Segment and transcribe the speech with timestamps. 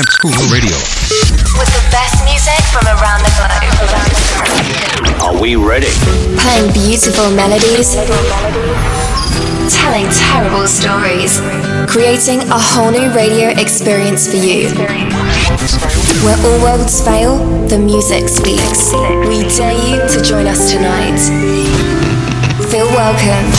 [0.00, 0.72] Lamp School Radio.
[1.60, 5.20] With the best music from around the globe.
[5.20, 5.92] Are we ready?
[6.40, 7.92] Playing beautiful melodies.
[9.68, 11.36] Telling terrible stories.
[11.84, 14.72] Creating a whole new radio experience for you.
[16.24, 17.36] Where all worlds fail,
[17.68, 18.94] the music speaks.
[19.28, 21.20] We dare you to join us tonight.
[22.72, 23.52] Feel welcome.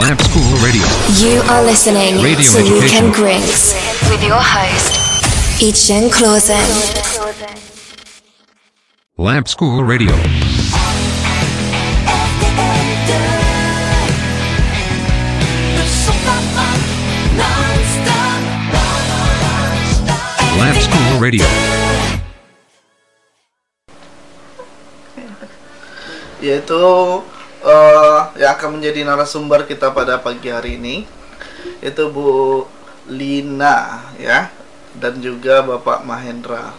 [0.00, 0.82] Lamp School Radio.
[1.22, 2.82] You are listening Radio to education.
[2.82, 3.78] Weekend Grinks
[4.10, 5.03] with your host,
[5.64, 6.60] Ichen Clausen.
[9.16, 10.12] Lamp School Radio.
[20.60, 21.48] Lamp School Radio.
[26.44, 26.84] yaitu
[27.64, 31.08] eh, yang akan menjadi narasumber kita pada pagi hari ini
[31.80, 32.68] itu Bu
[33.08, 34.52] Lina ya
[34.98, 36.74] dan juga Bapak Mahendra.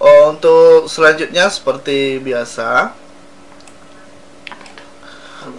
[0.00, 2.96] Oh, untuk selanjutnya seperti biasa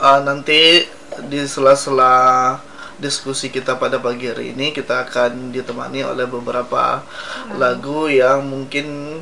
[0.02, 0.82] eh, nanti
[1.30, 2.58] di sela-sela
[2.98, 7.06] diskusi kita pada pagi hari ini kita akan ditemani oleh beberapa
[7.54, 9.20] lagu yang mungkin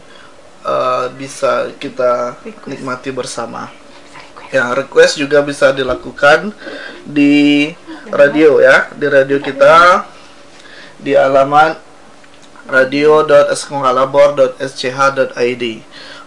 [0.63, 3.67] eh, bisa kita nikmati bersama.
[4.49, 6.55] Ya, request juga bisa dilakukan
[7.05, 7.69] di
[8.09, 10.07] radio ya, di radio kita
[10.97, 11.88] di alamat
[12.69, 15.63] radio.eskongalabor.sch.id.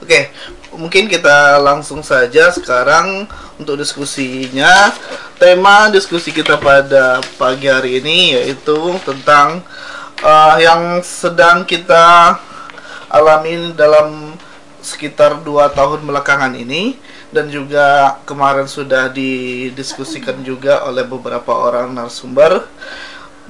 [0.03, 0.35] Oke,
[0.75, 4.91] mungkin kita langsung saja sekarang untuk diskusinya.
[5.39, 9.63] Tema diskusi kita pada pagi hari ini yaitu tentang
[10.23, 12.39] uh, yang sedang kita
[13.11, 14.39] alami dalam
[14.83, 16.99] sekitar dua tahun belakangan ini
[17.31, 22.67] dan juga kemarin sudah didiskusikan juga oleh beberapa orang narasumber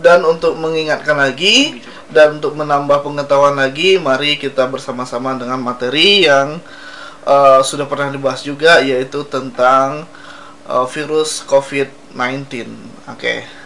[0.00, 1.80] dan untuk mengingatkan lagi
[2.12, 6.60] dan untuk menambah pengetahuan lagi mari kita bersama-sama dengan materi yang
[7.24, 10.04] uh, sudah pernah dibahas juga yaitu tentang
[10.68, 12.68] uh, virus COVID-19
[13.08, 13.62] oke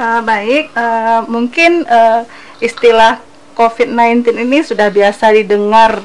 [0.00, 2.24] Uh, baik, uh, mungkin uh,
[2.56, 3.20] istilah
[3.52, 6.00] COVID-19 ini sudah biasa didengar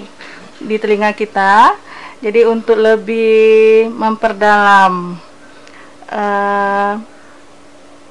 [0.59, 1.71] di telinga kita.
[2.19, 5.15] Jadi untuk lebih memperdalam
[6.11, 6.93] uh,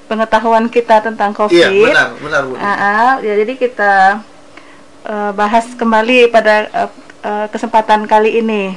[0.04, 2.54] pengetahuan kita tentang COVID, iya benar benar Bu.
[2.54, 3.92] uh, uh, ya jadi kita
[5.08, 6.90] uh, bahas kembali pada uh,
[7.24, 8.76] uh, kesempatan kali ini.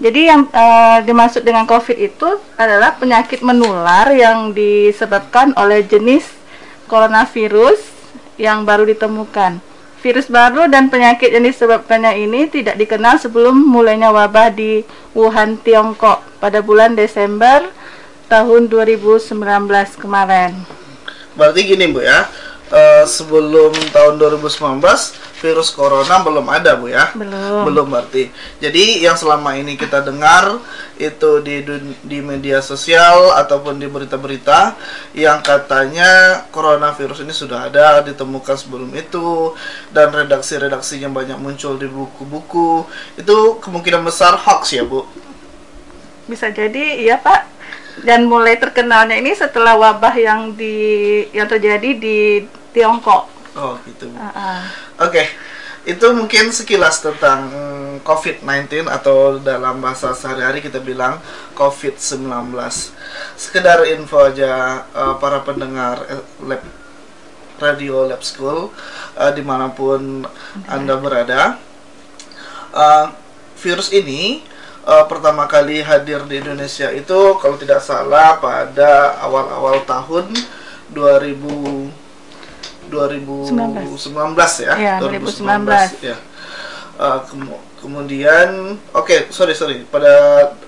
[0.00, 6.26] Jadi yang uh, dimaksud dengan COVID itu adalah penyakit menular yang disebabkan oleh jenis
[6.88, 7.78] coronavirus
[8.40, 9.60] yang baru ditemukan.
[10.02, 14.82] Virus baru dan penyakit yang disebabkannya ini tidak dikenal sebelum mulainya wabah di
[15.14, 17.62] Wuhan, Tiongkok pada bulan Desember
[18.28, 19.32] tahun 2019
[19.98, 20.52] kemarin.
[21.32, 22.28] Berarti gini Bu ya,
[22.72, 27.10] eh, sebelum tahun 2019 virus corona belum ada Bu ya?
[27.18, 27.66] Belum.
[27.66, 28.30] Belum berarti.
[28.62, 30.62] Jadi yang selama ini kita dengar
[30.96, 31.66] itu di
[32.06, 34.78] di media sosial ataupun di berita-berita
[35.18, 39.56] yang katanya coronavirus ini sudah ada ditemukan sebelum itu
[39.90, 42.86] dan redaksi-redaksinya banyak muncul di buku-buku.
[43.18, 45.04] Itu kemungkinan besar hoax ya Bu?
[46.30, 47.50] Bisa jadi iya Pak.
[48.00, 50.74] Dan mulai terkenalnya ini setelah wabah yang di
[51.36, 53.28] yang terjadi di Tiongkok.
[53.52, 54.16] Oh gitu Bu.
[54.16, 54.60] Ah, ah.
[55.04, 55.28] Oke,
[55.84, 57.52] itu mungkin sekilas tentang
[58.00, 61.20] COVID-19 atau dalam bahasa sehari-hari kita bilang
[61.52, 62.56] COVID-19.
[63.36, 66.62] Sekedar info aja eh, para pendengar eh, lab
[67.60, 68.72] radio lab school
[69.20, 70.24] eh, di mana pun
[70.64, 71.60] anda berada.
[72.72, 73.06] Eh,
[73.60, 74.42] virus ini
[74.86, 80.34] eh, pertama kali hadir di Indonesia itu kalau tidak salah pada awal-awal tahun
[80.92, 82.02] 2000
[82.92, 84.72] 2019 ya.
[84.76, 86.04] Iya, 2019.
[86.04, 86.16] ya.
[87.00, 90.12] Uh, kemu- kemudian oke, sorry sorry, pada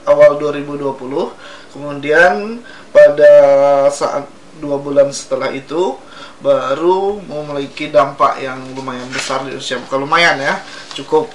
[0.08, 0.96] awal 2020,
[1.70, 3.32] kemudian pada
[3.92, 4.24] saat
[4.58, 6.00] dua bulan setelah itu
[6.40, 9.78] baru memiliki dampak yang lumayan besar di Indonesia.
[9.84, 10.64] Bukan lumayan ya,
[10.96, 11.28] cukup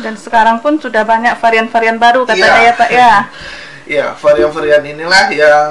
[0.00, 2.64] Dan sekarang pun sudah banyak varian-varian baru katanya Iya.
[2.64, 3.12] ya Pak ya.
[4.00, 5.70] ya varian-varian inilah yang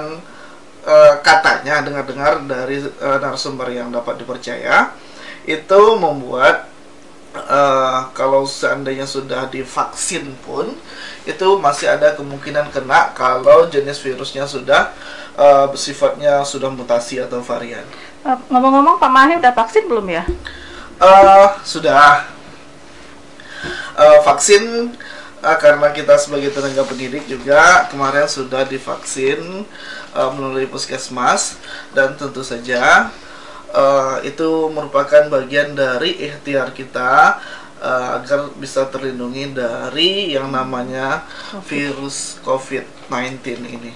[0.83, 4.93] eh, katanya dengar-dengar dari eh, narasumber yang dapat dipercaya
[5.41, 6.69] itu membuat
[7.33, 10.69] eh, kalau seandainya sudah divaksin pun
[11.23, 14.93] itu masih ada kemungkinan kena kalau jenis virusnya sudah
[15.33, 17.85] eh, sifatnya sudah mutasi atau varian.
[18.21, 20.23] Ngomong-ngomong Pak Mahi udah vaksin belum ya?
[21.01, 22.29] Eh, sudah
[24.01, 24.89] Eh, vaksin
[25.45, 29.61] eh, karena kita sebagai tenaga pendidik juga kemarin sudah divaksin
[30.17, 31.61] eh, melalui puskesmas
[31.93, 33.13] dan tentu saja
[33.69, 37.37] eh, itu merupakan bagian dari ikhtiar kita
[37.77, 41.21] eh, agar bisa terlindungi dari yang namanya
[41.69, 43.93] virus COVID-19 ini.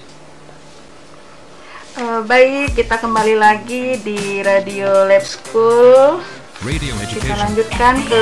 [1.96, 6.20] Eh, baik, kita kembali lagi di Radio Lab School.
[6.64, 8.20] Radio Kita lanjutkan ke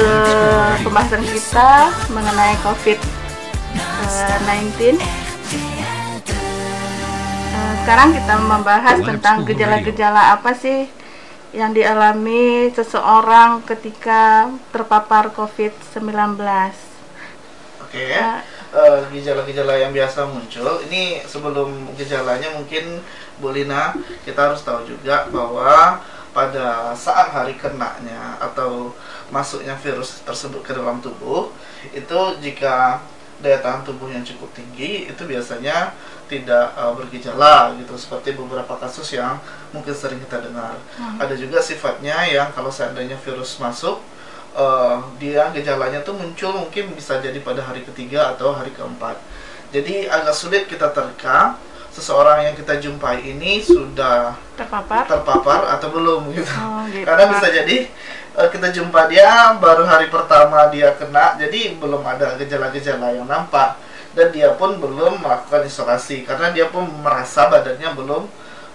[0.82, 1.70] pembahasan kita
[2.10, 2.98] mengenai COVID-19.
[4.74, 4.98] Eh,
[7.84, 10.90] Sekarang kita membahas tentang gejala-gejala apa sih
[11.54, 16.34] yang dialami seseorang ketika terpapar COVID-19.
[17.86, 18.42] Oke, Ya.
[18.74, 20.82] eh, gejala-gejala yang biasa muncul.
[20.90, 22.98] Ini sebelum gejalanya mungkin
[23.38, 23.94] Bu Lina
[24.26, 26.02] kita harus tahu juga bahwa
[26.34, 28.90] pada saat hari kenanya atau
[29.30, 31.54] masuknya virus tersebut ke dalam tubuh
[31.94, 32.98] itu jika
[33.38, 35.94] daya tahan tubuh yang cukup tinggi itu biasanya
[36.26, 39.38] tidak eh, bergejala gitu seperti beberapa kasus yang
[39.70, 40.78] mungkin sering kita dengar.
[41.20, 44.00] Ada juga sifatnya yang kalau seandainya virus masuk
[44.56, 49.18] eh, dia gejalanya tuh muncul mungkin bisa jadi pada hari ketiga atau hari keempat.
[49.74, 51.58] Jadi agak sulit kita terka
[51.94, 55.06] seseorang yang kita jumpai ini sudah Terpapar?
[55.06, 56.50] terpapar atau belum gitu.
[56.58, 57.06] Oh, gitu.
[57.06, 57.86] Karena bisa jadi
[58.34, 63.78] eh, kita jumpa dia baru hari pertama dia kena, jadi belum ada gejala-gejala yang nampak
[64.14, 68.26] dan dia pun belum melakukan isolasi karena dia pun merasa badannya belum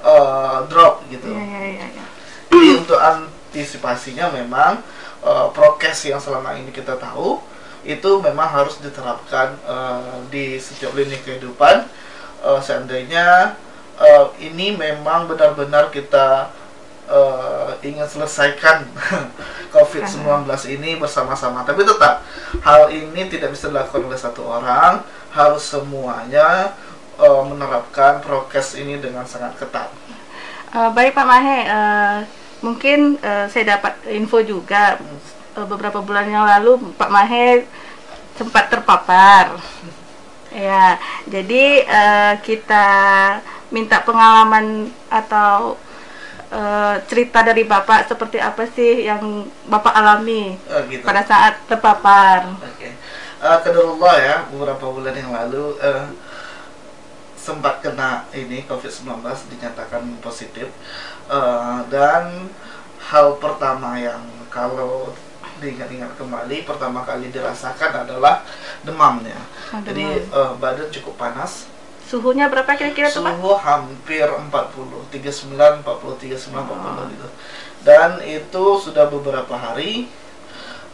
[0.04, 1.27] eh, drop gitu.
[1.27, 1.88] Iya, iya, iya.
[1.92, 2.06] iya.
[2.50, 4.80] Jadi untuk antisipasinya memang
[5.27, 7.39] eh, prokes yang selama ini kita tahu
[7.83, 12.07] itu memang harus diterapkan eh, di setiap lini kehidupan.
[12.39, 13.56] Eh, seandainya
[14.00, 16.47] eh, ini memang benar-benar kita
[17.12, 18.88] eh, ingin selesaikan
[19.75, 21.68] COVID-19 ini bersama-sama.
[21.68, 22.24] Tapi tetap
[22.63, 25.03] hal ini tidak bisa dilakukan oleh satu orang,
[25.36, 26.71] harus semuanya
[27.19, 29.92] eh, menerapkan prokes ini dengan sangat ketat.
[30.71, 32.18] Eh, baik Pak Mahe, eh,
[32.63, 34.95] mungkin eh, saya dapat info juga
[35.59, 37.68] eh, beberapa bulan yang lalu Pak Mahe
[38.39, 39.59] sempat terpapar.
[40.50, 42.86] Ya, jadi eh, kita
[43.69, 45.78] minta pengalaman atau
[46.50, 51.06] eh, cerita dari Bapak seperti apa sih yang Bapak alami Eh, gitu.
[51.06, 52.50] pada saat terpapar.
[52.66, 52.90] Oke.
[53.40, 56.06] Eh, Qadarullah ya, beberapa bulan yang lalu eh,
[57.38, 59.22] sempat kena ini COVID-19
[59.54, 60.68] dinyatakan positif.
[61.30, 62.50] Eh, dan
[63.06, 65.13] hal pertama yang kalau
[65.59, 68.41] diingat-ingat kembali pertama kali dirasakan adalah
[68.81, 69.38] demamnya.
[69.75, 70.39] Oh, Jadi demam.
[70.39, 71.67] eh, badan cukup panas.
[72.09, 73.38] Suhunya berapa kira-kira tuh Pak?
[73.38, 74.50] Suhu hampir 40,
[75.13, 77.27] 39, 40, 39, 40 gitu.
[77.85, 80.09] Dan itu sudah beberapa hari.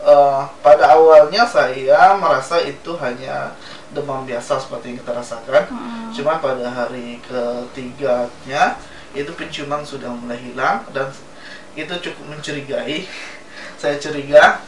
[0.06, 3.56] Eh, pada awalnya saya merasa itu hanya
[3.95, 5.63] demam biasa seperti yang kita rasakan.
[5.71, 6.12] Hmm.
[6.12, 8.75] Cuman pada hari ketiganya
[9.15, 11.07] itu penciuman sudah mulai hilang dan
[11.79, 13.07] itu cukup mencurigai.
[13.75, 14.60] Saya curiga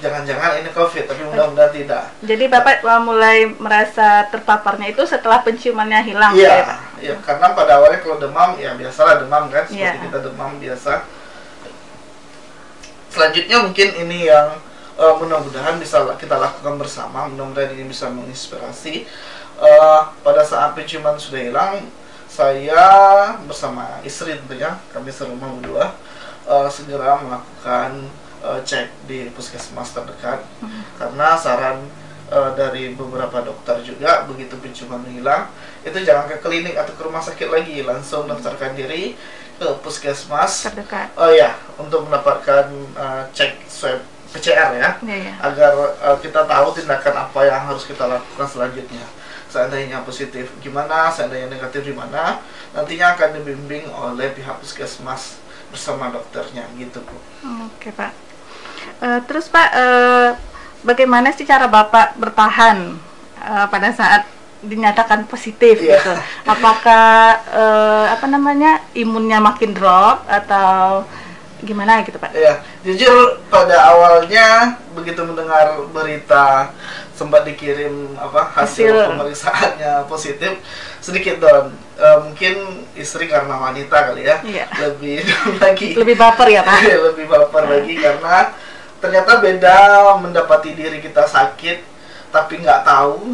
[0.00, 2.04] jangan-jangan ini COVID, tapi mudah-mudahan tidak.
[2.24, 6.78] Jadi Bapak eh, mulai merasa terpaparnya itu setelah penciumannya hilang Iya, ya, Pak?
[6.98, 10.02] iya, karena pada awalnya kalau demam ya biasalah demam kan, seperti Iya.
[10.08, 10.92] kita demam biasa.
[13.12, 14.56] Selanjutnya mungkin ini yang
[14.96, 19.04] eh, mudah-mudahan bisa kita lakukan bersama, mudah-mudahan ini bisa menginspirasi.
[19.62, 21.72] Eh, pada saat penciuman sudah hilang,
[22.26, 22.82] saya
[23.44, 25.84] bersama istri tentunya, kami serumah berdua,
[26.48, 28.08] eh, segera melakukan
[28.42, 30.42] eh, cek di puskesmas terdekat.
[30.98, 31.86] Karena saran
[32.28, 35.48] eh, dari beberapa dokter juga begitu penciuman hilang
[35.82, 37.86] itu jangan ke klinik atau ke rumah sakit lagi.
[37.86, 39.14] Langsung daftarkan diri
[39.62, 40.66] ke puskesmas.
[40.66, 41.14] Terdekat.
[41.14, 42.66] oh ya untuk mendapatkan
[42.98, 44.02] eh, cek swab
[44.32, 44.90] PCR ya.
[45.04, 45.34] Iya, iya.
[45.44, 49.04] agar eh, kita tahu tindakan apa yang harus kita lakukan selanjutnya.
[49.52, 51.12] Seandainya positif gimana?
[51.12, 52.40] Seandainya negatif di mana?
[52.72, 55.36] Nantinya akan dibimbing oleh pihak puskesmas
[55.68, 57.16] bersama dokternya gitu bu.
[57.68, 58.31] Oke Pak.
[59.02, 60.28] Eh, terus Pak, eh,
[60.82, 62.94] bagaimana sih cara Bapak bertahan
[63.36, 64.22] eh, pada saat
[64.62, 65.98] dinyatakan positif Iya.
[65.98, 66.12] gitu?
[66.46, 67.10] Apakah
[67.50, 71.02] eh, apa namanya imunnya makin drop atau
[71.60, 72.30] gimana gitu Pak?
[72.32, 76.70] Ya, jujur pada awalnya begitu mendengar berita
[77.12, 79.08] sempat dikirim apa hasil, Hasil.
[79.10, 80.62] pemeriksaannya positif
[80.98, 81.74] sedikit down.
[81.94, 82.54] Eh, mungkin
[82.94, 84.66] istri karena wanita kali ya Iya.
[84.78, 85.26] lebih
[85.62, 86.78] lagi Lebih baper ya Pak?
[86.86, 88.54] lebih baper lagi karena
[89.02, 89.74] ternyata beda
[90.22, 91.82] mendapati diri kita sakit
[92.30, 93.18] tapi nggak tahu.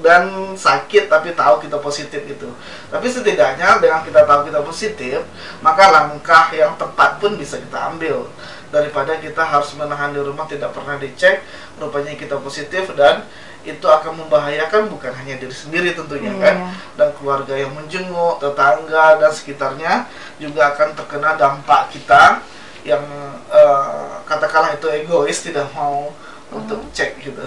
[0.00, 2.48] Dan sakit tapi tahu kita positif gitu
[2.88, 5.20] tapi setidaknya dengan kita tahu kita positif
[5.60, 8.24] maka langkah yang tepat pun bisa kita ambil.
[8.70, 11.42] Daripada kita harus menahan di rumah tidak pernah dicek
[11.76, 13.26] rupanya kita positif dan
[13.60, 16.40] itu akan membahayakan bukan hanya diri sendiri tentunya Iya.
[16.40, 16.56] kan?
[16.96, 19.92] Dan keluarga yang menjenguk tetangga dan sekitarnya
[20.40, 22.40] juga akan terkena dampak kita
[22.82, 23.04] yang
[23.46, 26.12] eh, katakanlah itu egois tidak mau
[26.50, 27.42] untuk cek gitu.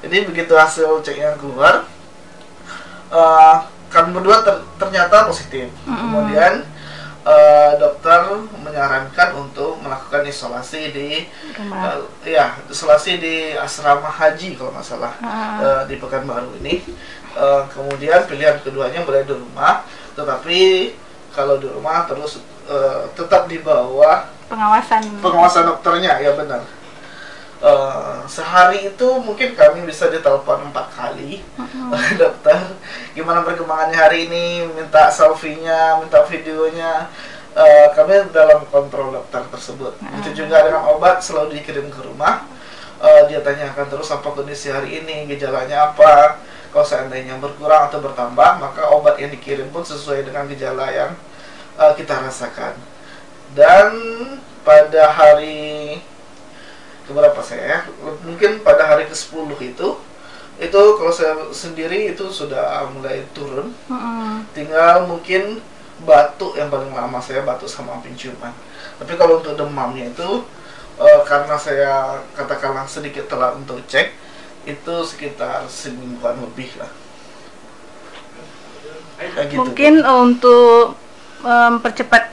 [0.00, 1.84] Jadi begitu hasil cek yang keluar
[3.10, 3.54] eh,
[3.90, 5.66] kami berdua ter- ternyata positif.
[5.84, 6.62] Kemudian
[7.20, 8.20] eh, dokter
[8.56, 11.08] menyarankan untuk melakukan isolasi di
[11.76, 15.58] eh, ya isolasi di asrama haji kalau nggak salah Ah.
[15.60, 16.80] eh, di Pekanbaru ini.
[17.30, 20.90] Eh, kemudian pilihan keduanya boleh di rumah tetapi
[21.30, 25.02] kalau di rumah terus eh, tetap di bawah pengawasan.
[25.22, 26.66] Pengawasan dokternya ya benar.
[27.60, 32.56] Eh, sehari itu mungkin kami bisa ditelepon empat kali oleh dokter.
[33.12, 34.64] Gimana perkembangannya hari ini?
[34.74, 37.06] Minta selfie-nya minta videonya.
[37.52, 39.92] Eh, kami dalam kontrol dokter tersebut.
[40.18, 42.48] Itu juga dengan obat selalu dikirim ke rumah.
[43.00, 46.40] Eh, dia tanyakan terus apa kondisi hari ini gejalanya apa.
[46.70, 51.12] Kalau seandainya berkurang atau bertambah maka obat yang dikirim pun sesuai dengan gejala yang
[51.76, 52.72] eh, kita rasakan
[53.56, 53.90] dan
[54.62, 55.98] pada hari
[57.08, 57.88] keberapa saya
[58.22, 59.88] mungkin pada hari ke-10 itu
[60.60, 64.44] itu kalau saya sendiri itu sudah mulai turun Mm-mm.
[64.52, 65.58] tinggal mungkin
[66.04, 68.52] batuk yang paling lama saya batuk sama penciuman
[69.00, 70.44] tapi kalau untuk demamnya itu
[71.00, 74.12] eh, karena saya katakanlah sedikit telat untuk cek
[74.68, 76.92] itu sekitar semingguan lebih lah
[79.20, 79.60] Kayak gitu.
[79.60, 80.96] mungkin untuk
[81.44, 82.32] mempercepat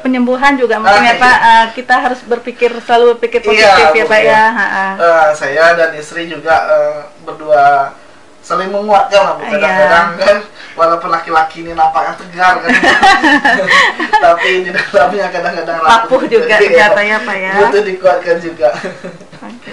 [0.00, 1.56] penyembuhan juga mungkin Ah, ya Pak iya.
[1.72, 4.86] kita harus berpikir selalu berpikir Iya, positif ya Pak ya Ha, ha.
[4.94, 7.92] Eh, saya dan istri juga eh, berdua
[8.40, 9.34] saling menguatkan lah.
[9.38, 9.52] Iya.
[9.52, 10.36] kadang-kadang kan
[10.72, 12.70] walaupun laki-laki ini nampaknya tegar kan
[14.24, 16.58] tapi di dalamnya kadang-kadang Rapuh juga Iya.
[16.58, 17.52] ternyata ya, Pak, ya.
[17.60, 18.68] butuh dikuatkan juga
[19.40, 19.70] Oke.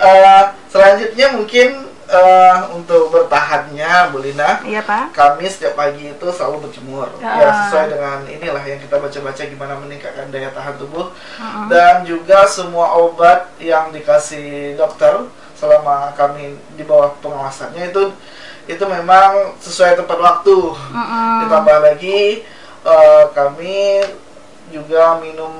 [0.00, 1.68] Eh, selanjutnya mungkin
[2.10, 7.38] eh, untuk bertahannya Bu Lina Iya Pak kami setiap pagi itu selalu berjemur Ya.
[7.38, 11.66] ya sesuai dengan inilah yang kita baca-baca gimana meningkatkan daya tahan tubuh Mm-mm.
[11.68, 18.10] dan juga semua obat yang dikasih dokter selama kami di bawah pengawasannya itu
[18.66, 21.46] itu memang sesuai tepat waktu Mm-mm.
[21.46, 22.42] ditambah lagi
[22.82, 24.02] eh, kami
[24.68, 25.50] juga minum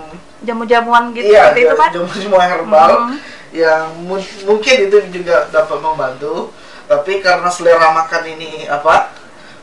[0.41, 3.17] jamu-jamuan gitu iya itu Pak jamu semua herbal Mm.
[3.51, 6.55] Yang mu- mungkin itu juga dapat membantu
[6.87, 9.11] tapi karena selera makan ini apa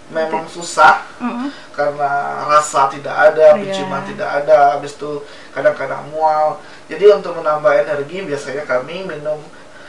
[0.08, 1.52] memang susah Mm-mm.
[1.76, 2.08] karena
[2.48, 3.60] rasa tidak ada, Iya.
[3.60, 5.20] penciuman tidak ada, habis itu
[5.52, 6.64] kadang-kadang mual.
[6.88, 9.36] Jadi untuk menambah energi biasanya kami minum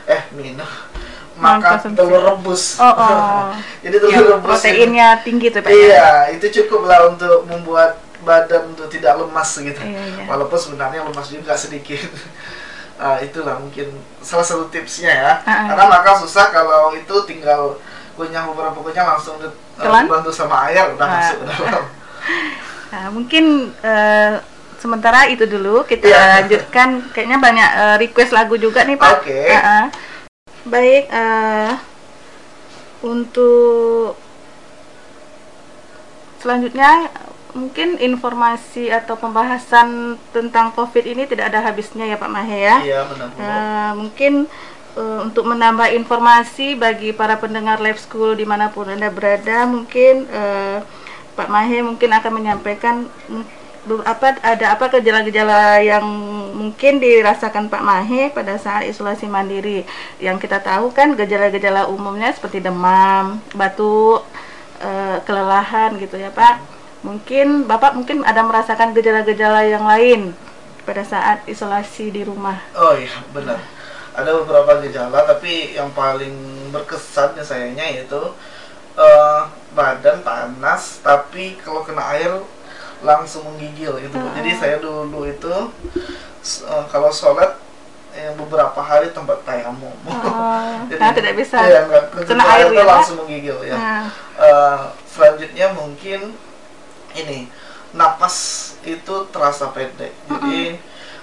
[0.04, 0.66] eh minum
[1.38, 2.82] makan telur rebus.
[2.82, 3.54] Oh, oh.
[3.86, 5.78] Jadi telur Yang rebus proteinnya tinggi tuh Pak ya?
[5.78, 9.78] Iya, itu cukup lah untuk membuat badan untuk tidak lemas gitu.
[9.78, 10.24] Iya, iya.
[10.26, 12.02] Walaupun sebenarnya lemas juga sedikit.
[12.98, 15.32] Ah, itulah mungkin salah satu tipsnya ya.
[15.42, 15.64] Ah, ah.
[15.70, 17.78] Karena makan susah kalau itu tinggal
[18.18, 19.38] kunyah beberapa kunyah langsung
[19.78, 20.10] Telan?
[20.10, 21.12] dibantu sama air udah Ah.
[21.14, 21.84] masuk ke dalam.
[22.90, 23.44] Nah, mungkin
[23.78, 24.42] eh,
[24.76, 26.42] sementara itu dulu kita Iya.
[26.42, 27.06] lanjutkan.
[27.14, 29.10] Kayaknya banyak eh, request lagu juga nih Pak.
[29.22, 29.40] Oke.
[29.54, 29.86] Ah.
[30.66, 31.72] Baik, eh,
[33.00, 34.18] untuk
[36.38, 37.06] selanjutnya
[37.56, 42.76] mungkin informasi atau pembahasan tentang COVID ini tidak ada habisnya ya Pak Mahe ya.
[42.84, 43.38] Iya benar Bu.
[43.40, 44.32] Eh, mungkin
[44.96, 50.28] eh, untuk menambah informasi bagi para pendengar live school di mana pun anda berada, mungkin
[50.28, 50.78] eh,
[51.38, 53.44] Pak Mahe mungkin akan menyampaikan mm,
[54.04, 56.04] apa ada apa gejala-gejala yang
[56.52, 59.88] mungkin dirasakan Pak Mahe pada saat isolasi mandiri.
[60.20, 64.28] Yang kita tahu kan gejala-gejala umumnya seperti demam, batuk,
[64.84, 66.77] eh, kelelahan gitu ya Pak.
[67.08, 70.36] Mungkin Bapak mungkin ada merasakan gejala-gejala yang lain
[70.84, 72.60] pada saat isolasi di rumah.
[72.76, 73.56] Oh iya benar.
[74.12, 76.34] Ada beberapa gejala tapi yang paling
[76.68, 78.20] berkesan ya sayangnya yaitu
[78.94, 79.40] eh,
[79.72, 82.32] badan panas tapi kalau kena air
[83.00, 84.12] langsung menggigil gitu.
[84.12, 84.28] Bu.
[84.36, 85.54] Jadi saya dulu itu
[86.68, 87.56] eh, kalau sholat
[88.12, 89.94] eh, beberapa hari tempat tayamum.
[90.04, 93.76] Oh, nah, tidak bisa nggak- kena air itu ya, langsung menggigil ya.
[93.80, 94.04] Nah,
[94.38, 94.78] Eh,
[95.10, 96.30] selanjutnya mungkin
[97.24, 97.50] ini
[97.96, 98.36] napas
[98.84, 100.12] itu terasa pendek.
[100.28, 100.76] Jadi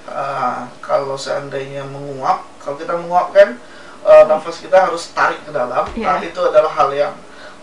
[0.10, 3.58] eh, kalau seandainya menguap, kalau kita menguap kan
[4.06, 5.86] eh, nafas kita harus tarik ke dalam.
[5.94, 6.18] Iya.
[6.18, 7.14] Nah, itu adalah hal yang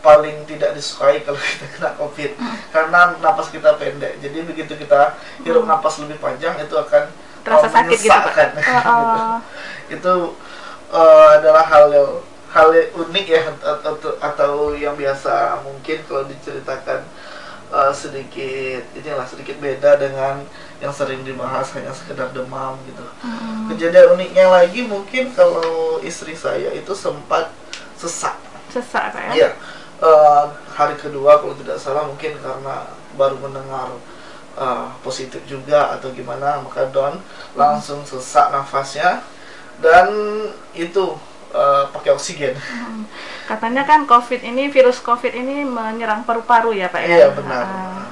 [0.03, 2.31] paling tidak disukai kalau kita kena covid
[2.75, 4.19] karena napas kita pendek.
[4.19, 5.15] Jadi begitu kita
[5.47, 7.07] hirup napas lebih panjang itu akan
[7.43, 8.49] Terasa eh, sakit gitu, Pak?
[8.91, 9.39] oh.
[9.95, 10.15] itu
[10.95, 12.11] eh, adalah hal yang
[12.53, 17.01] hal yang unik ya atau, atau, atau yang biasa mungkin kalau diceritakan
[17.73, 20.45] eh, sedikit inilah sedikit beda dengan
[20.79, 23.05] yang sering dibahas hanya sekedar demam gitu.
[23.73, 27.49] Kejadian uniknya lagi mungkin kalau istri saya itu sempat
[27.97, 28.37] sesak.
[28.69, 29.33] Sesak ya?
[29.33, 29.51] Iya.
[30.03, 33.95] Eh, hari kedua kalau tidak salah mungkin karena baru mendengar
[34.59, 37.23] eh, positif juga atau gimana maka Don
[37.55, 39.23] langsung sesak nafasnya
[39.79, 40.11] dan
[40.75, 41.15] itu
[41.53, 42.57] eh, pakai oksigen.
[43.47, 47.17] Katanya kan COVID ini, virus COVID ini menyerang paru-paru ya Pak ya?
[47.17, 47.63] Iya benar.
[47.65, 48.09] Ah,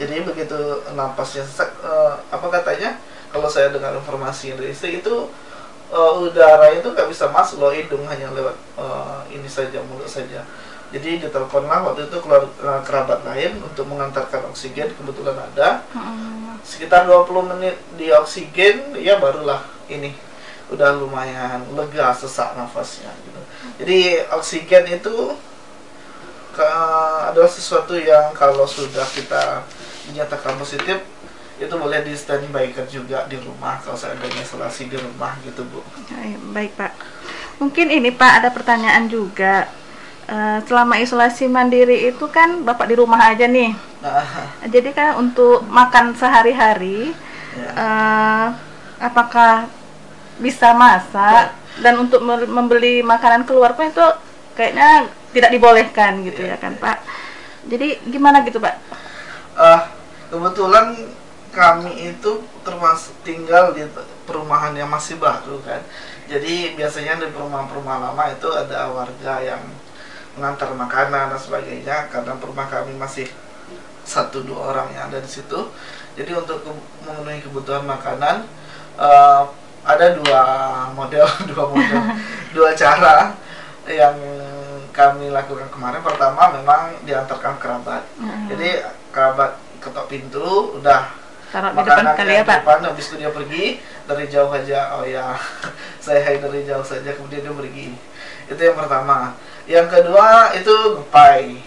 [0.00, 0.56] Jadi begitu
[0.96, 2.96] napasnya sesak, eh, apa katanya?
[3.32, 5.28] Kalau saya dengar informasi dari istri itu
[5.92, 10.44] eh, udara itu nggak bisa masuk loh hidung hanya lewat eh, ini saja mulut saja.
[10.92, 17.08] Jadi diteleponlah waktu itu keluar eh, kerabat lain untuk mengantarkan oksigen kebetulan ada mm, sekitar
[17.08, 20.12] 20 menit di oksigen ya barulah ini
[20.72, 23.40] udah lumayan lega sesak nafasnya gitu.
[23.82, 23.98] Jadi
[24.32, 25.14] oksigen itu
[26.52, 29.64] ke- adalah sesuatu yang kalau sudah kita
[30.08, 31.00] dinyatakan positif
[31.56, 35.80] itu boleh di standby kan juga di rumah kalau seandainya isolasi di rumah gitu bu.
[36.10, 36.92] Baik, baik Pak.
[37.62, 39.70] Mungkin ini Pak ada pertanyaan juga.
[40.22, 43.74] Eh, selama isolasi mandiri itu kan Bapak di rumah aja nih.
[44.02, 44.22] Nah,
[44.66, 47.14] Jadi kan untuk makan sehari-hari
[47.54, 47.68] ya.
[47.74, 48.46] eh,
[48.98, 49.66] apakah
[50.42, 54.06] bisa masak dan untuk me- membeli makanan keluar pun itu
[54.58, 56.98] kayaknya tidak dibolehkan gitu Iya, ya kan Pak.
[57.70, 58.74] Jadi gimana gitu Pak?
[59.56, 59.88] Ah,
[60.28, 60.86] kebetulan
[61.52, 62.32] kami itu
[62.64, 63.84] termasuk tinggal di
[64.28, 65.80] perumahan yang masih baru kan.
[66.28, 69.62] Jadi biasanya di perumahan-perumahan lama itu ada warga yang
[70.36, 73.28] mengantar makanan dan sebagainya karena rumah kami masih
[74.02, 75.68] satu dua orang yang ada di situ.
[76.16, 76.60] Jadi untuk
[77.04, 78.44] memenuhi kebutuhan makanan
[79.00, 79.42] eh,
[79.82, 80.42] ada dua
[80.92, 82.00] model, dua model,
[82.52, 83.34] dua cara
[83.84, 84.14] yang
[84.90, 86.00] kami lakukan kemarin.
[86.00, 88.02] Pertama memang diantarkan kerabat.
[88.46, 88.78] Jadi
[89.10, 91.10] kerabat ketok pintu udah
[91.50, 92.56] Taruh di depan makanan kali ya di Pak.
[92.64, 93.64] depan habis itu dia pergi
[94.08, 95.36] dari jauh aja oh ya
[96.04, 97.92] saya hai dari jauh saja kemudian dia pergi
[98.48, 99.36] itu yang pertama
[99.68, 101.60] yang kedua itu gepai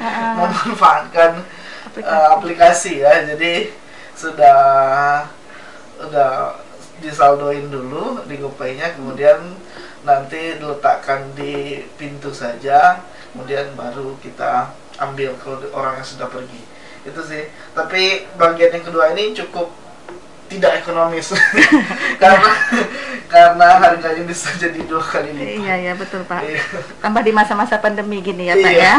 [0.00, 0.32] Ah.
[0.42, 1.44] memanfaatkan
[1.86, 2.08] Aplikasi.
[2.08, 3.68] eh, aplikasi ya jadi
[4.16, 4.58] sudah
[6.00, 6.30] udah
[7.02, 9.58] disaldoin dulu di gopaynya kemudian
[10.06, 13.02] nanti diletakkan di pintu saja
[13.34, 14.70] kemudian baru kita
[15.02, 16.62] ambil kalau orang yang sudah pergi
[17.02, 19.74] itu sih tapi bagian yang kedua ini cukup
[20.46, 21.32] tidak ekonomis
[22.22, 22.52] karena
[23.32, 26.44] karena harganya bisa jadi dua kali lipat Iya ya betul Pak.
[26.44, 26.60] Iya.
[27.00, 28.84] Tambah di masa-masa pandemi gini ya Pak Iya.
[28.84, 28.94] ya.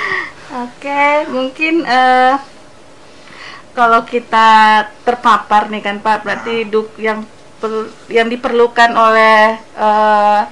[0.64, 2.34] Oke, mungkin eh,
[3.70, 4.48] kalau kita
[5.06, 7.22] terpapar nih kan Pak, berarti duk yang
[7.60, 10.42] per- yang diperlukan oleh eh,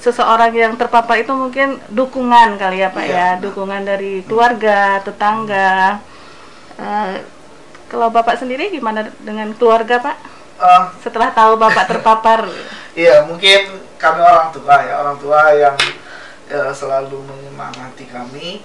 [0.00, 6.00] seseorang yang terpapar itu mungkin dukungan kali ya Pak Iya, ya, dukungan dari keluarga, tetangga.
[6.80, 7.20] Eh,
[7.90, 10.16] kalau Bapak sendiri gimana dengan keluarga Pak?
[10.60, 12.48] Eh, Setelah tahu Bapak terpapar,
[12.96, 15.76] Iya, mungkin kami orang tua ya, orang tua yang
[16.50, 18.64] ya, selalu menyemangati kami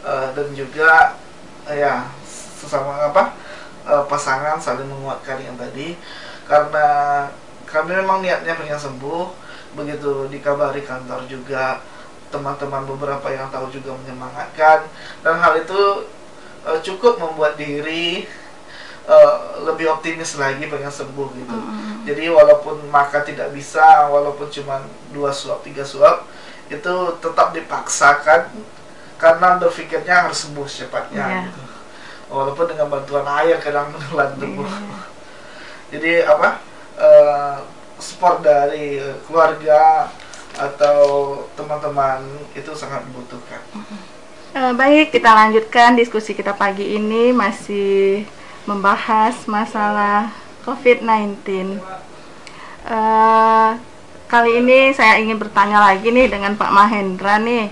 [0.00, 1.18] eh, dan juga
[1.66, 2.06] ya
[2.56, 3.36] sesama apa
[3.84, 5.94] eh, pasangan saling menguatkan yang tadi
[6.48, 6.88] karena
[7.68, 9.28] kami memang niatnya pengen sembuh
[9.76, 11.84] begitu dikabari kantor juga
[12.32, 14.88] teman-teman beberapa yang tahu juga menyemangatkan
[15.20, 16.08] dan hal itu
[16.64, 18.24] eh, cukup membuat diri
[19.06, 21.58] eh, lebih optimis lagi pengen sembuh gitu.
[22.06, 24.78] Jadi walaupun makan tidak bisa, walaupun cuma
[25.10, 26.22] dua suap, tiga suap,
[26.70, 28.46] itu tetap dipaksakan
[29.18, 31.26] karena berpikirnya harus sembuh secepatnya.
[31.26, 31.42] Iya.
[31.50, 31.75] Gitu.
[32.26, 33.90] Walaupun dengan bantuan air kadang
[34.40, 34.66] tubuh.
[34.66, 34.98] Iya.
[35.94, 36.66] Jadi apa?
[36.96, 37.54] eh,
[37.96, 40.08] support dari keluarga
[40.56, 41.04] atau
[41.52, 42.24] teman-teman
[42.56, 43.60] itu sangat membutuhkan.
[44.56, 48.24] Eh, baik, kita lanjutkan diskusi kita pagi ini masih
[48.64, 50.32] membahas masalah
[50.64, 51.76] COVID-19.
[52.88, 53.70] Eh,
[54.26, 57.68] kali ini saya ingin bertanya lagi nih dengan Pak Mahendra nih,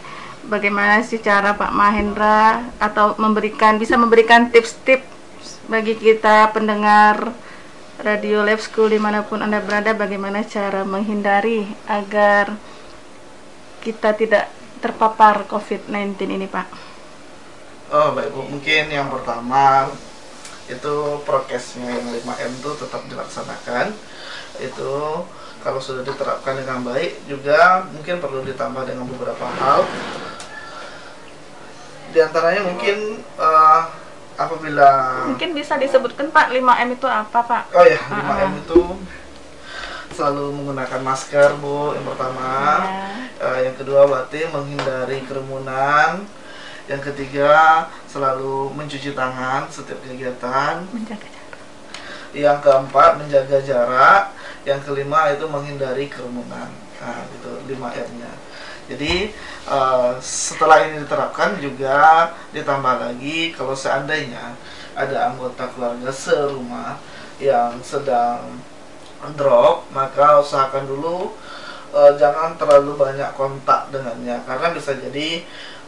[0.48, 5.06] bagaimana sih cara Pak Mahendra atau memberikan bisa memberikan tips-tips
[5.68, 7.32] bagi kita pendengar
[8.04, 12.58] Radio Lab School di mana pun anda berada, bagaimana cara menghindari agar
[13.80, 14.50] kita tidak
[14.82, 16.66] terpapar COVID-19 ini, Pak?
[17.94, 19.86] Oh baik Bu, mungkin yang pertama
[20.66, 23.94] itu prokesnya yang 5M itu tetap dilaksanakan.
[24.58, 25.22] Itu
[25.62, 29.86] kalau sudah diterapkan dengan baik juga mungkin perlu ditambah dengan beberapa hal.
[32.14, 33.80] Di antaranya mungkin eh,
[34.38, 34.88] apabila
[35.34, 37.62] Mungkin bisa disebutkan Pak 5M itu apa Pak?
[37.74, 38.82] Oh ya, Ah, 5M itu
[40.14, 42.86] selalu menggunakan masker Bu yang pertama.
[42.86, 43.06] Ya.
[43.42, 46.22] Eh, yang kedua berarti menghindari kerumunan.
[46.86, 50.86] Yang ketiga selalu mencuci tangan setiap kegiatan.
[50.94, 51.58] Menjaga jarak.
[52.30, 54.22] Yang keempat menjaga jarak.
[54.62, 56.70] Yang kelima itu menghindari kerumunan.
[57.02, 58.32] Nah, itu lima R-nya.
[58.84, 59.32] Jadi
[59.68, 64.52] eh, setelah ini diterapkan juga ditambah lagi kalau seandainya
[64.94, 67.00] ada anggota keluarga serumah
[67.42, 68.60] yang sedang
[69.34, 71.32] drop, maka usahakan dulu
[71.96, 75.40] eh, jangan terlalu banyak kontak dengannya karena bisa jadi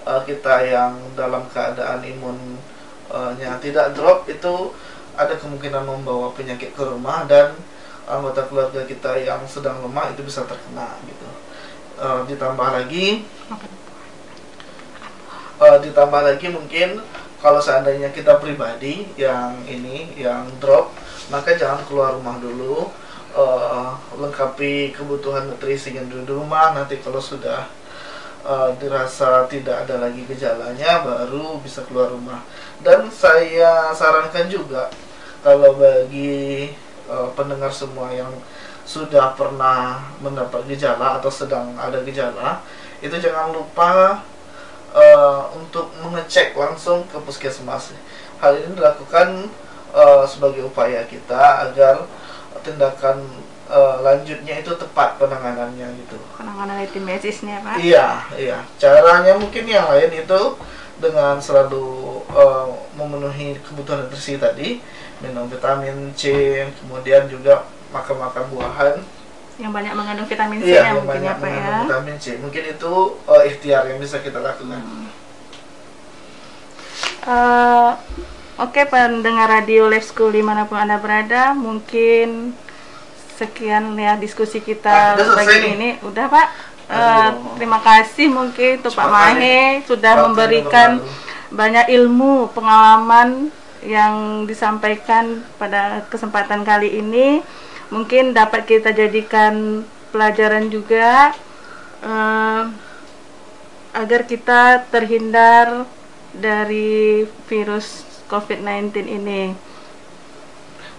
[0.08, 4.72] eh, kita yang dalam keadaan imunnya tidak drop itu
[5.16, 7.56] ada kemungkinan membawa penyakit ke rumah dan
[8.06, 11.28] anggota keluarga kita yang sedang lemah itu bisa terkena gitu.
[11.96, 13.24] Eh, ditambah lagi.
[15.56, 17.00] Eh, ditambah lagi mungkin
[17.40, 20.92] kalau seandainya kita pribadi yang ini yang drop
[21.32, 22.92] maka jangan keluar rumah dulu.
[23.32, 26.76] Eh, lengkapi kebutuhan nutrisinya dulu di rumah.
[26.76, 27.64] Nanti kalau sudah
[28.44, 32.44] eh, dirasa tidak ada lagi gejalanya baru bisa keluar rumah.
[32.84, 34.92] Dan saya sarankan juga
[35.40, 36.68] kalau bagi
[37.08, 38.36] eh, pendengar semua yang
[38.86, 42.62] sudah pernah mendapat gejala atau sedang ada gejala
[43.02, 44.22] itu jangan lupa
[44.94, 47.92] eh, untuk mengecek langsung ke puskesmas.
[48.38, 49.50] Hal ini dilakukan
[49.90, 52.06] eh, sebagai upaya kita agar
[52.62, 53.26] tindakan
[53.68, 56.16] eh, lanjutnya itu tepat penanganannya gitu.
[56.38, 57.82] Penanganan medisnya, Pak.
[57.82, 58.58] Iya, iya.
[58.78, 60.40] Caranya mungkin yang lain itu
[60.96, 64.80] dengan selalu eh, memenuhi kebutuhan nutrisi tadi,
[65.20, 66.32] minum vitamin C,
[66.80, 68.94] kemudian juga makan-makan buahan.
[69.56, 71.54] Yang banyak mengandung vitamin C Iya, ya yang mungkin banyak ya, Pak ya.
[71.56, 72.26] mengandung vitamin C.
[72.36, 72.92] Mungkin itu
[73.24, 74.82] eh, ikhtiar yang bisa kita lakukan.
[77.26, 77.90] Eh,
[78.56, 82.56] Oke pendengar radio Live School di mana pun anda berada, mungkin
[83.36, 85.72] sekian ya diskusi Ah, kita selesai pagi nih.
[85.76, 85.90] ini.
[86.00, 86.48] Udah Pak.
[86.86, 87.58] Aduh.
[87.58, 89.12] terima kasih mungkin untuk Pak.
[89.12, 91.04] Mahe sudah memberikan
[91.52, 93.52] banyak ilmu pengalaman
[93.84, 94.14] yang
[94.48, 97.44] disampaikan pada kesempatan kali ini.
[97.90, 101.30] Mungkin dapat kita jadikan pelajaran juga
[102.02, 102.62] eh,
[103.96, 105.86] agar kita terhindar
[106.36, 109.56] dari virus COVID-19 ini.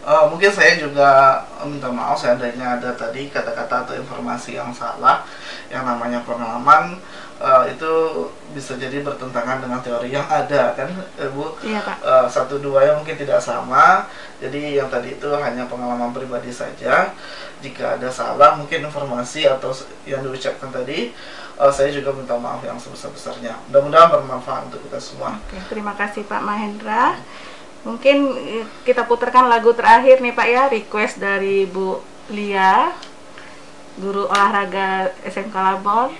[0.08, 5.28] Eh, mungkin saya juga minta maaf seandainya ada tadi kata-kata atau informasi yang salah
[5.67, 6.95] yang namanya pengalaman
[7.38, 7.91] eh, itu
[8.52, 10.89] bisa jadi bertentangan dengan teori yang ada kan
[11.21, 11.97] eh, Bu Iya, Pak.
[12.02, 14.10] Eh, satu dua yang mungkin tidak sama
[14.41, 17.13] jadi yang tadi itu hanya pengalaman pribadi saja
[17.62, 19.73] jika ada salah mungkin informasi atau
[20.06, 21.10] yang diucapkan tadi
[21.58, 26.26] eh, saya juga minta maaf yang sebesar-besarnya mudah-mudahan bermanfaat untuk kita semua Oke, terima kasih
[26.26, 27.17] Pak Mahendra.
[27.86, 28.36] Mungkin
[28.84, 32.91] kita putarkan lagu terakhir nih Pak ya, request dari Bu Lia,
[33.95, 36.12] guru olahraga SMK Labor.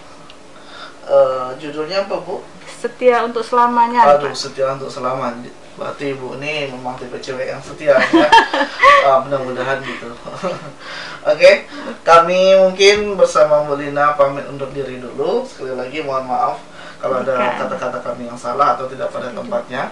[1.08, 2.44] Eh, judulnya apa Bu?
[2.68, 4.20] Setia untuk selamanya.
[4.20, 4.36] Aduh, Pak.
[4.36, 5.48] setia untuk selamanya.
[5.80, 8.28] Berarti ibu ini memang tipe cewek yang setia ya.
[9.08, 10.12] Ah, mudah-mudahan gitu.
[11.32, 11.64] Oke,
[12.04, 15.48] kami mungkin bersama Bu Lina pamit undur diri dulu.
[15.48, 16.60] Sekali lagi mohon maaf
[17.00, 19.88] kalau ada kata-kata kami yang salah atau tidak pada tempatnya.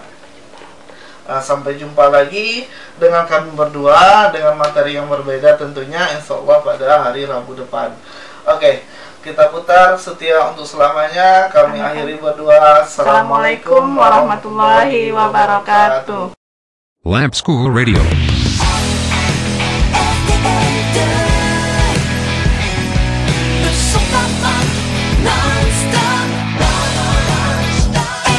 [1.24, 2.68] Ah, sampai jumpa lagi
[3.00, 7.96] dengan kami berdua dengan materi yang berbeda tentunya insya Allah pada hari Rabu depan.
[8.46, 8.84] Oke,
[9.26, 11.50] kita putar setia untuk selamanya.
[11.50, 12.86] Kami akhiri berdua.
[12.86, 16.38] Assalamualaikum warahmatullahi wabarakatuh.
[17.02, 17.98] Lamp School Radio.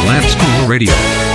[0.08, 1.27] Lamp School Radio.